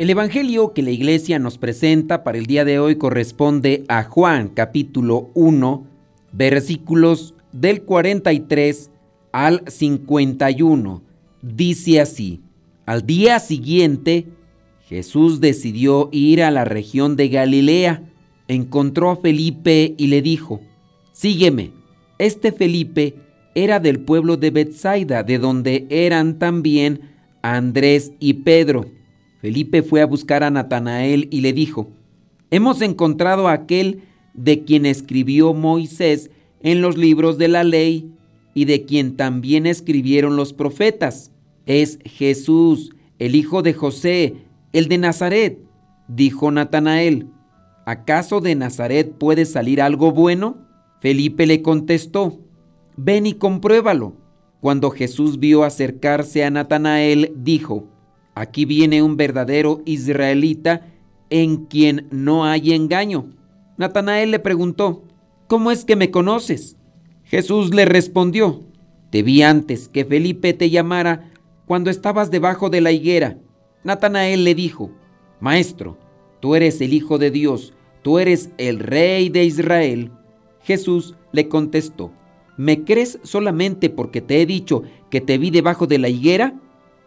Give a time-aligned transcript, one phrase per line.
[0.00, 4.48] El Evangelio que la iglesia nos presenta para el día de hoy corresponde a Juan
[4.48, 5.86] capítulo 1,
[6.32, 8.90] versículos del 43
[9.30, 11.02] al 51.
[11.42, 12.40] Dice así,
[12.86, 14.24] al día siguiente
[14.88, 18.02] Jesús decidió ir a la región de Galilea,
[18.48, 20.62] encontró a Felipe y le dijo,
[21.12, 21.72] sígueme.
[22.16, 23.16] Este Felipe
[23.54, 27.02] era del pueblo de Bethsaida, de donde eran también
[27.42, 28.98] Andrés y Pedro.
[29.40, 31.88] Felipe fue a buscar a Natanael y le dijo,
[32.50, 34.02] Hemos encontrado a aquel
[34.34, 36.30] de quien escribió Moisés
[36.62, 38.10] en los libros de la ley
[38.54, 41.30] y de quien también escribieron los profetas.
[41.66, 44.34] Es Jesús, el hijo de José,
[44.72, 45.58] el de Nazaret.
[46.08, 47.28] Dijo Natanael,
[47.86, 50.58] ¿acaso de Nazaret puede salir algo bueno?
[51.00, 52.40] Felipe le contestó,
[52.96, 54.14] ven y compruébalo.
[54.60, 57.86] Cuando Jesús vio acercarse a Natanael, dijo,
[58.40, 60.86] Aquí viene un verdadero israelita
[61.28, 63.34] en quien no hay engaño.
[63.76, 65.04] Natanael le preguntó,
[65.46, 66.78] ¿Cómo es que me conoces?
[67.24, 68.62] Jesús le respondió,
[69.10, 71.30] Te vi antes que Felipe te llamara
[71.66, 73.36] cuando estabas debajo de la higuera.
[73.84, 74.90] Natanael le dijo,
[75.38, 75.98] Maestro,
[76.40, 80.12] tú eres el Hijo de Dios, tú eres el Rey de Israel.
[80.62, 82.10] Jesús le contestó,
[82.56, 86.58] ¿me crees solamente porque te he dicho que te vi debajo de la higuera?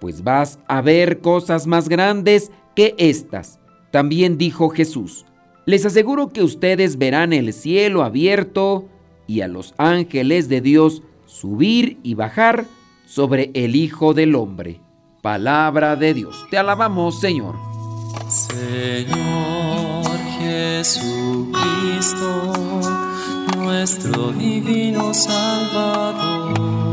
[0.04, 3.62] Pues vas a ver cosas más grandes que estas.
[3.90, 5.24] También dijo Jesús,
[5.66, 8.90] les aseguro que ustedes verán el cielo abierto
[9.28, 12.66] y a los ángeles de Dios subir y bajar
[13.06, 14.82] sobre el Hijo del Hombre.
[15.22, 16.48] Palabra de Dios.
[16.52, 17.56] Te alabamos, Señor.
[18.28, 20.04] Señor
[20.38, 21.54] Jesucristo,
[23.56, 26.93] nuestro divino Salvador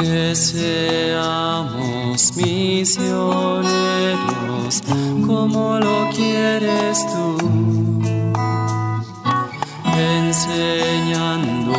[0.00, 4.82] Que seamos misioneros
[5.26, 7.36] como lo quieres tú,
[9.98, 11.74] enseñando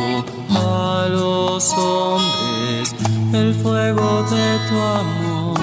[0.50, 2.94] a los hombres
[3.32, 5.58] el fuego de tu amor.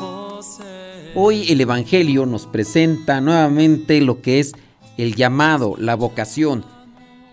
[0.00, 0.38] Oh,
[1.16, 4.52] Hoy el Evangelio nos presenta nuevamente lo que es
[4.96, 6.64] el llamado, la vocación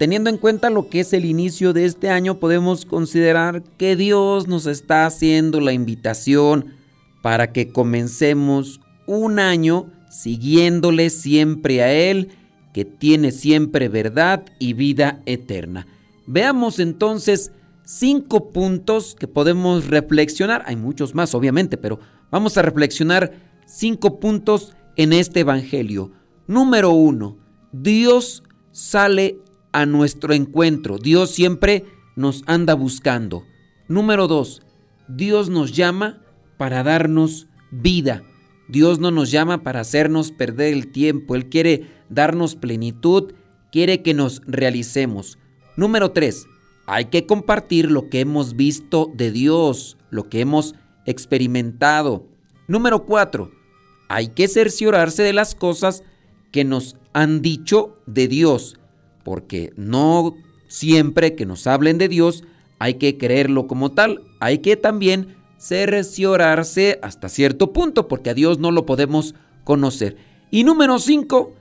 [0.01, 4.47] Teniendo en cuenta lo que es el inicio de este año, podemos considerar que Dios
[4.47, 6.73] nos está haciendo la invitación
[7.22, 12.29] para que comencemos un año siguiéndole siempre a Él,
[12.73, 15.85] que tiene siempre verdad y vida eterna.
[16.25, 17.51] Veamos entonces
[17.84, 20.63] cinco puntos que podemos reflexionar.
[20.66, 22.00] Hay muchos más, obviamente, pero
[22.31, 23.34] vamos a reflexionar
[23.67, 26.11] cinco puntos en este Evangelio.
[26.47, 27.38] Número uno,
[27.72, 28.41] Dios
[28.72, 29.38] sale
[29.71, 30.97] a nuestro encuentro.
[30.97, 33.45] Dios siempre nos anda buscando.
[33.87, 34.61] Número dos,
[35.07, 36.21] Dios nos llama
[36.57, 38.23] para darnos vida.
[38.67, 41.35] Dios no nos llama para hacernos perder el tiempo.
[41.35, 43.33] Él quiere darnos plenitud,
[43.71, 45.37] quiere que nos realicemos.
[45.75, 46.47] Número tres,
[46.85, 52.27] hay que compartir lo que hemos visto de Dios, lo que hemos experimentado.
[52.67, 53.51] Número cuatro,
[54.07, 56.03] hay que cerciorarse de las cosas
[56.51, 58.78] que nos han dicho de Dios
[59.23, 60.35] porque no
[60.68, 62.44] siempre que nos hablen de Dios
[62.79, 68.58] hay que creerlo como tal, hay que también cerciorarse hasta cierto punto, porque a Dios
[68.58, 70.18] no lo podemos conocer.
[70.50, 71.53] Y número 5,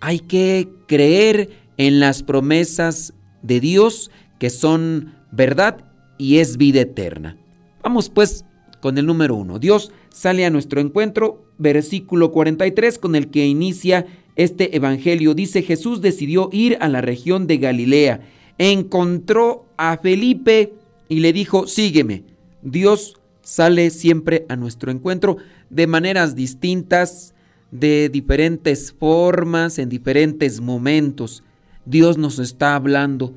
[0.00, 3.12] hay que creer en las promesas
[3.42, 5.84] de Dios que son verdad
[6.16, 7.36] y es vida eterna.
[7.82, 8.44] Vamos pues
[8.80, 9.58] con el número 1.
[9.58, 14.06] Dios sale a nuestro encuentro, versículo 43, con el que inicia
[14.38, 15.34] este evangelio.
[15.34, 18.20] Dice Jesús decidió ir a la región de Galilea.
[18.56, 20.72] Encontró a Felipe
[21.08, 22.22] y le dijo, sígueme.
[22.62, 25.36] Dios sale siempre a nuestro encuentro
[25.68, 27.34] de maneras distintas,
[27.70, 31.42] de diferentes formas, en diferentes momentos.
[31.84, 33.34] Dios nos está hablando.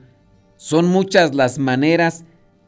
[0.56, 2.25] Son muchas las maneras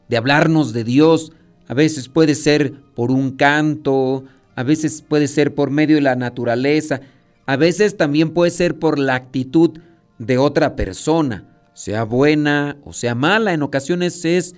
[0.08, 1.32] de hablarnos de Dios.
[1.68, 4.24] A veces puede ser por un canto,
[4.56, 7.00] a veces puede ser por medio de la naturaleza,
[7.46, 9.78] a veces también puede ser por la actitud
[10.18, 11.44] de otra persona,
[11.74, 13.52] sea buena o sea mala.
[13.52, 14.54] En ocasiones es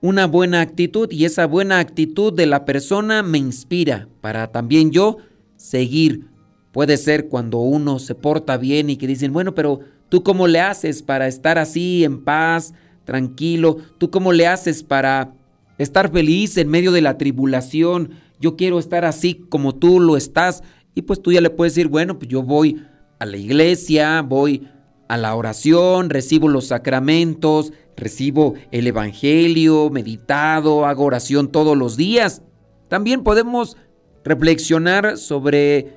[0.00, 5.18] una buena actitud y esa buena actitud de la persona me inspira para también yo
[5.56, 6.26] seguir.
[6.72, 10.60] Puede ser cuando uno se porta bien y que dicen, bueno, pero tú cómo le
[10.60, 12.74] haces para estar así en paz,
[13.04, 15.32] tranquilo, tú cómo le haces para
[15.78, 20.62] estar feliz en medio de la tribulación, yo quiero estar así como tú lo estás.
[20.98, 22.82] Y pues tú ya le puedes decir, bueno, pues yo voy
[23.20, 24.66] a la iglesia, voy
[25.06, 32.42] a la oración, recibo los sacramentos, recibo el Evangelio meditado, hago oración todos los días.
[32.88, 33.76] También podemos
[34.24, 35.92] reflexionar sobre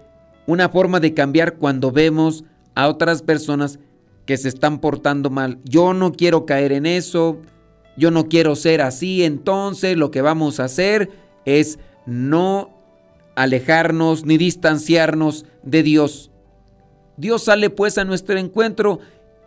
[0.45, 2.43] una forma de cambiar cuando vemos
[2.75, 3.79] a otras personas
[4.27, 5.57] que se están portando mal.
[5.63, 7.41] Yo no quiero caer en eso,
[7.97, 11.09] yo no quiero ser así, entonces lo que vamos a hacer
[11.45, 12.80] es no
[13.35, 16.31] alejarnos ni distanciarnos de Dios.
[17.17, 18.99] Dios sale pues a nuestro encuentro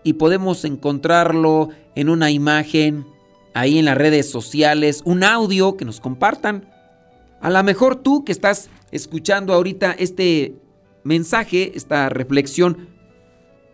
[0.02, 3.06] y podemos encontrarlo en una imagen,
[3.54, 6.68] ahí en las redes sociales, un audio que nos compartan.
[7.40, 10.54] A lo mejor tú que estás escuchando ahorita este
[11.02, 12.88] mensaje, esta reflexión,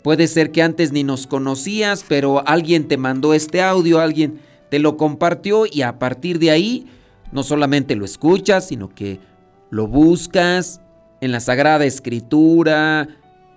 [0.03, 4.41] puede ser que antes ni nos conocías, pero alguien te mandó este audio, alguien
[4.71, 6.87] te lo compartió y a partir de ahí
[7.33, 9.21] no solamente lo escuchas, sino que
[9.71, 10.81] lo buscas
[11.21, 13.09] en la Sagrada Escritura,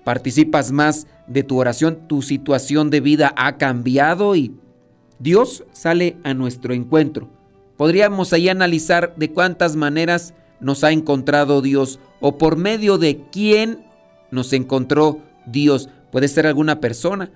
[0.03, 4.55] participas más de tu oración, tu situación de vida ha cambiado y
[5.19, 7.29] Dios sale a nuestro encuentro.
[7.77, 13.85] Podríamos ahí analizar de cuántas maneras nos ha encontrado Dios o por medio de quién
[14.31, 15.89] nos encontró Dios.
[16.11, 17.31] Puede ser alguna persona.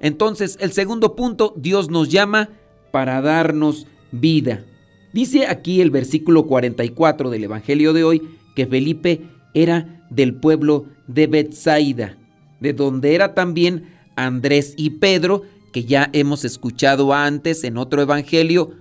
[0.00, 2.50] Entonces, el segundo punto, Dios nos llama
[2.90, 4.64] para darnos vida.
[5.12, 8.22] Dice aquí el versículo 44 del Evangelio de hoy
[8.54, 9.22] que Felipe
[9.54, 12.16] era del pueblo de Bethsaida,
[12.60, 13.84] de donde era también
[14.16, 15.42] Andrés y Pedro,
[15.72, 18.72] que ya hemos escuchado antes en otro evangelio,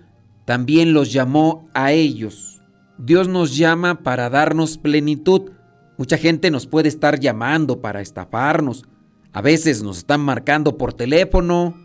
[0.46, 2.62] también los llamó a ellos.
[2.98, 5.52] Dios nos llama para darnos plenitud.
[5.98, 8.86] Mucha gente nos puede estar llamando para estafarnos.
[9.32, 11.76] A veces nos están marcando por teléfono,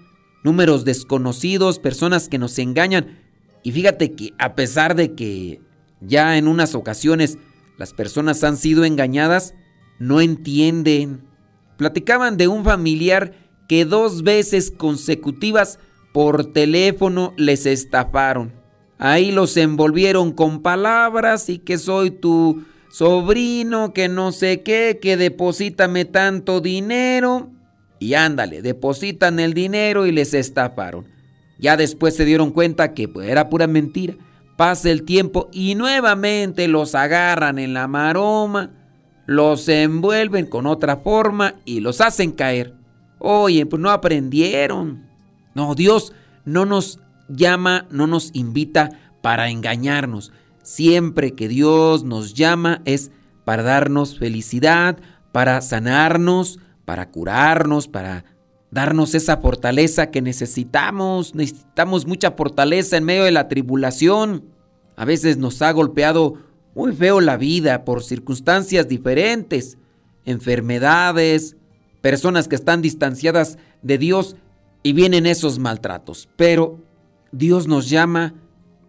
[0.42, 3.23] números desconocidos, personas que nos engañan.
[3.64, 5.60] Y fíjate que a pesar de que
[6.00, 7.38] ya en unas ocasiones
[7.78, 9.54] las personas han sido engañadas,
[9.98, 11.24] no entienden.
[11.76, 13.32] Platicaban de un familiar
[13.66, 15.80] que dos veces consecutivas
[16.12, 18.52] por teléfono les estafaron.
[18.98, 25.16] Ahí los envolvieron con palabras y que soy tu sobrino, que no sé qué, que
[25.16, 27.50] deposítame tanto dinero.
[27.98, 31.13] Y ándale, depositan el dinero y les estafaron.
[31.64, 34.16] Ya después se dieron cuenta que pues, era pura mentira.
[34.58, 38.72] Pasa el tiempo y nuevamente los agarran en la maroma,
[39.24, 42.74] los envuelven con otra forma y los hacen caer.
[43.18, 45.06] Oye, pues no aprendieron.
[45.54, 46.12] No, Dios
[46.44, 47.00] no nos
[47.30, 48.90] llama, no nos invita
[49.22, 50.32] para engañarnos.
[50.62, 53.10] Siempre que Dios nos llama es
[53.46, 54.98] para darnos felicidad,
[55.32, 58.26] para sanarnos, para curarnos, para
[58.74, 61.34] darnos esa fortaleza que necesitamos.
[61.34, 64.44] Necesitamos mucha fortaleza en medio de la tribulación.
[64.96, 66.34] A veces nos ha golpeado
[66.74, 69.78] muy feo la vida por circunstancias diferentes,
[70.24, 71.56] enfermedades,
[72.00, 74.34] personas que están distanciadas de Dios
[74.82, 76.28] y vienen esos maltratos.
[76.34, 76.80] Pero
[77.30, 78.34] Dios nos llama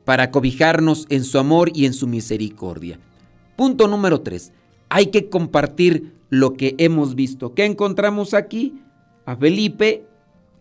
[0.04, 3.00] para cobijarnos en su amor y en su misericordia.
[3.56, 4.52] Punto número 3.
[4.90, 7.54] Hay que compartir lo que hemos visto.
[7.54, 8.82] ¿Qué encontramos aquí?
[9.26, 10.06] A Felipe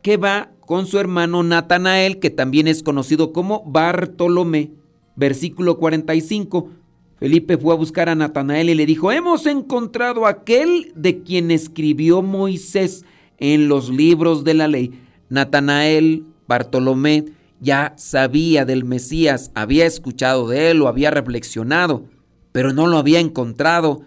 [0.02, 4.72] que va con su hermano Natanael, que también es conocido como Bartolomé.
[5.16, 6.70] Versículo 45.
[7.18, 12.22] Felipe fue a buscar a Natanael y le dijo, hemos encontrado aquel de quien escribió
[12.22, 13.04] Moisés
[13.38, 15.00] en los libros de la ley.
[15.28, 17.26] Natanael, Bartolomé,
[17.60, 22.04] ya sabía del Mesías, había escuchado de él, lo había reflexionado,
[22.52, 24.02] pero no lo había encontrado.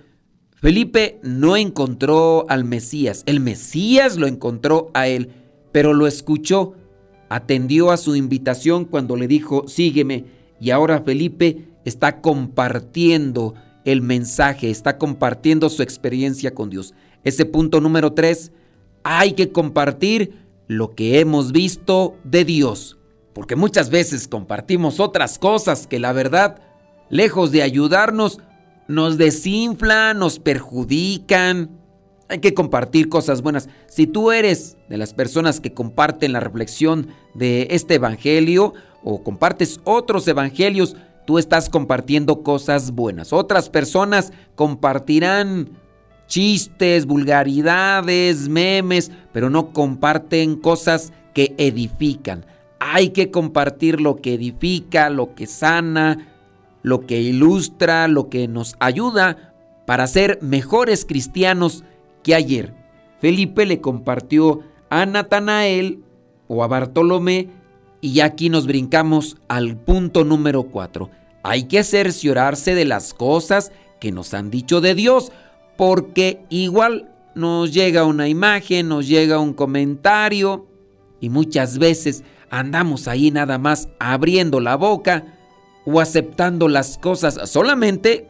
[0.67, 5.29] Felipe no encontró al Mesías, el Mesías lo encontró a él,
[5.71, 6.73] pero lo escuchó,
[7.29, 10.25] atendió a su invitación cuando le dijo, sígueme,
[10.59, 13.53] y ahora Felipe está compartiendo
[13.85, 16.93] el mensaje, está compartiendo su experiencia con Dios.
[17.23, 18.51] Ese punto número tres,
[19.03, 20.33] hay que compartir
[20.67, 22.97] lo que hemos visto de Dios,
[23.31, 26.59] porque muchas veces compartimos otras cosas que la verdad,
[27.09, 28.41] lejos de ayudarnos,
[28.87, 31.69] nos desinflan, nos perjudican.
[32.29, 33.69] Hay que compartir cosas buenas.
[33.87, 39.79] Si tú eres de las personas que comparten la reflexión de este evangelio o compartes
[39.83, 43.33] otros evangelios, tú estás compartiendo cosas buenas.
[43.33, 45.69] Otras personas compartirán
[46.27, 52.45] chistes, vulgaridades, memes, pero no comparten cosas que edifican.
[52.79, 56.36] Hay que compartir lo que edifica, lo que sana,
[56.83, 59.53] lo que ilustra, lo que nos ayuda
[59.85, 61.83] para ser mejores cristianos
[62.23, 62.73] que ayer.
[63.19, 66.03] Felipe le compartió a Natanael
[66.47, 67.49] o a Bartolomé
[68.01, 71.09] y aquí nos brincamos al punto número 4.
[71.43, 75.31] Hay que cerciorarse de las cosas que nos han dicho de Dios,
[75.77, 80.67] porque igual nos llega una imagen, nos llega un comentario
[81.19, 85.36] y muchas veces andamos ahí nada más abriendo la boca
[85.89, 88.27] o aceptando las cosas solamente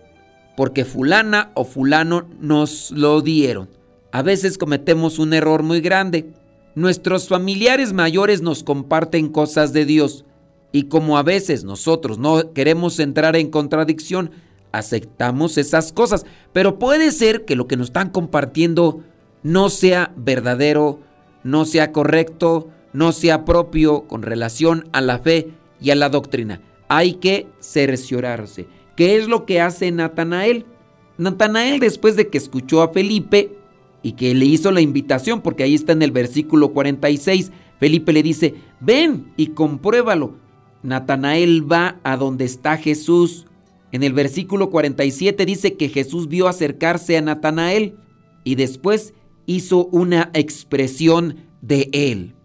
[0.55, 3.67] porque fulana o fulano nos lo dieron.
[4.11, 6.33] A veces cometemos un error muy grande.
[6.75, 10.23] Nuestros familiares mayores nos comparten cosas de Dios
[10.71, 14.29] y como a veces nosotros no queremos entrar en contradicción,
[14.71, 16.27] aceptamos esas cosas.
[16.53, 19.03] Pero puede ser que lo que nos están compartiendo
[19.41, 20.99] no sea verdadero,
[21.43, 26.61] no sea correcto, no sea propio con relación a la fe y a la doctrina.
[26.87, 28.67] Hay que cerciorarse.
[28.95, 30.65] ¿Qué es lo que hace Natanael?
[31.17, 33.57] Natanael después de que escuchó a Felipe
[34.03, 38.23] y que le hizo la invitación, porque ahí está en el versículo 46, Felipe le
[38.23, 40.35] dice, ven y compruébalo.
[40.83, 43.45] Natanael va a donde está Jesús.
[43.91, 47.95] En el versículo 47 dice que Jesús vio acercarse a Natanael
[48.43, 49.13] y después
[49.45, 52.35] hizo una expresión de él.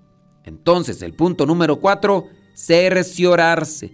[0.45, 3.93] Entonces, el punto número 4, cerciorarse.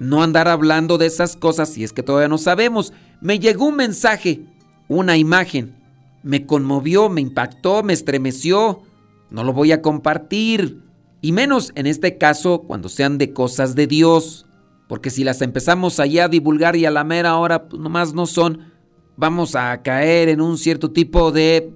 [0.00, 2.94] No andar hablando de esas cosas si es que todavía no sabemos.
[3.20, 4.40] Me llegó un mensaje,
[4.88, 5.76] una imagen.
[6.22, 8.80] Me conmovió, me impactó, me estremeció.
[9.28, 10.82] No lo voy a compartir.
[11.20, 14.46] Y menos en este caso cuando sean de cosas de Dios.
[14.88, 18.24] Porque si las empezamos allá a divulgar y a la mera hora pues nomás no
[18.24, 18.72] son,
[19.18, 21.74] vamos a caer en un cierto tipo de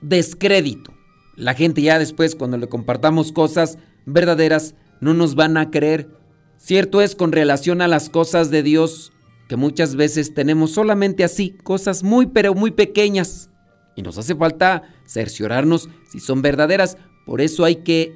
[0.00, 0.94] descrédito.
[1.34, 6.08] La gente ya después cuando le compartamos cosas verdaderas no nos van a creer.
[6.58, 9.12] Cierto es con relación a las cosas de Dios
[9.48, 13.50] que muchas veces tenemos solamente así, cosas muy pero muy pequeñas.
[13.94, 16.98] Y nos hace falta cerciorarnos si son verdaderas.
[17.24, 18.12] Por eso hay que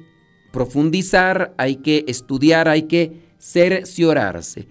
[0.51, 4.67] profundizar, hay que estudiar, hay que cerciorarse.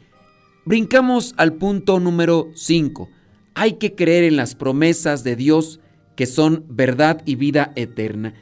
[0.65, 3.09] Brincamos al punto número 5.
[3.55, 5.81] Hay que creer en las promesas de Dios
[6.15, 8.35] que son verdad y vida eterna.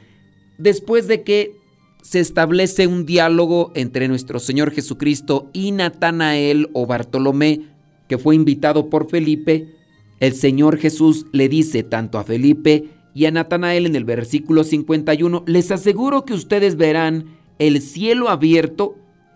[0.57, 1.58] Después de que
[2.01, 7.61] se establece un diálogo entre nuestro Señor Jesucristo y Natanael o Bartolomé,
[8.07, 9.75] que fue invitado por Felipe,
[10.19, 15.43] el Señor Jesús le dice tanto a Felipe y a Natanael en el versículo 51,
[15.47, 18.95] les aseguro que ustedes verán el cielo abierto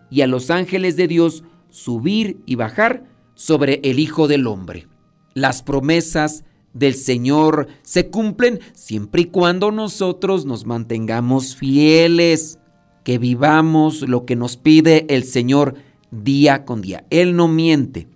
[0.09, 3.05] y a los ángeles de Dios subir y bajar
[3.35, 4.87] sobre el Hijo del Hombre.
[5.33, 6.43] Las promesas
[6.73, 12.59] del Señor se cumplen siempre y cuando nosotros nos mantengamos fieles,
[13.03, 15.75] que vivamos lo que nos pide el Señor
[16.11, 17.05] día con día.
[17.09, 18.07] Él no miente,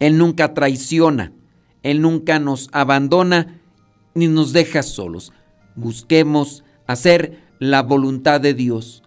[0.00, 1.32] Él nunca traiciona,
[1.82, 3.60] Él nunca nos abandona
[4.14, 5.32] ni nos deja solos.
[5.74, 9.02] Busquemos hacer la voluntad de Dios.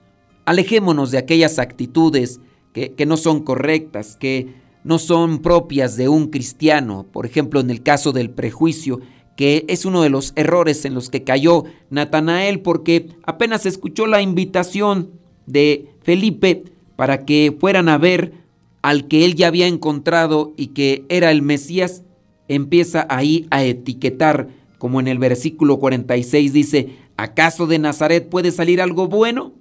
[0.46, 2.40] Alejémonos de aquellas actitudes
[2.72, 4.54] que, que no son correctas, que
[4.86, 9.02] no son propias de un cristiano, por ejemplo en el caso del prejuicio,
[9.36, 14.22] que es uno de los errores en los que cayó Natanael porque apenas escuchó la
[14.22, 15.10] invitación
[15.48, 16.66] de Felipe
[16.96, 18.34] para que fueran a ver
[18.84, 22.04] al que él ya había encontrado y que era el Mesías,
[22.48, 28.80] empieza ahí a etiquetar, como en el versículo 46 dice, ¿acaso de Nazaret puede salir
[28.80, 29.52] algo bueno?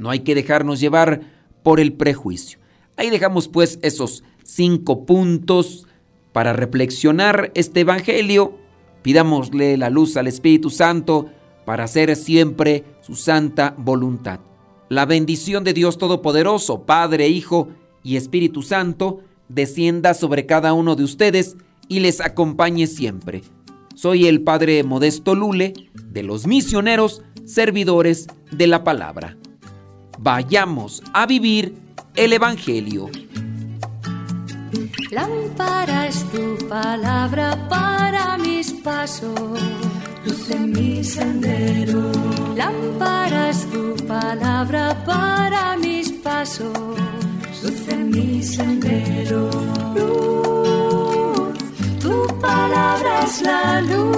[0.00, 1.20] No hay que dejarnos llevar
[1.62, 2.58] por el prejuicio.
[2.96, 5.86] Ahí dejamos pues esos cinco puntos
[6.32, 8.58] para reflexionar este Evangelio.
[9.02, 11.30] Pidámosle la luz al Espíritu Santo
[11.64, 14.40] para hacer siempre su santa voluntad.
[14.88, 17.68] La bendición de Dios Todopoderoso, Padre, Hijo
[18.02, 21.56] y Espíritu Santo, descienda sobre cada uno de ustedes
[21.88, 23.42] y les acompañe siempre.
[23.94, 29.36] Soy el Padre Modesto Lule, de los misioneros, servidores de la palabra.
[30.18, 31.74] Vayamos a vivir
[32.14, 33.10] el Evangelio.
[35.10, 39.60] Lámpara es tu palabra para mis pasos,
[40.24, 42.10] luz en mi sendero.
[42.56, 46.72] Lámpara es tu palabra para mis pasos,
[47.62, 49.50] luz en mi sendero.
[49.94, 51.58] Luz,
[52.00, 54.12] tu palabra palabra es la luz.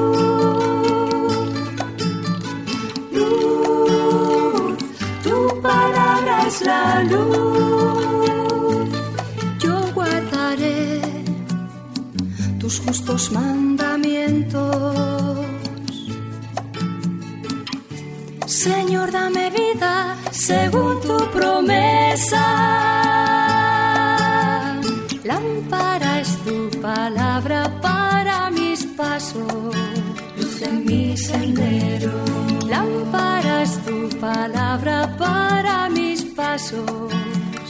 [3.13, 4.79] Luz,
[5.23, 7.44] tu palabra es la luz.
[12.65, 15.37] Tus justos mandamientos.
[18.47, 22.43] Señor, dame vida según tu promesa.
[25.25, 29.75] Lámpara es tu palabra para mis pasos,
[30.39, 32.13] luz en mi sendero.
[32.67, 37.13] Lámpara es tu palabra para mis pasos,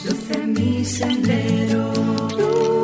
[0.04, 2.83] luz en mi sendero.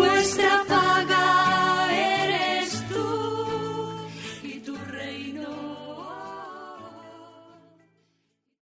[0.00, 0.89] nuestra paz